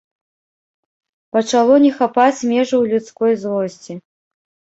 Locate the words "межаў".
2.53-2.81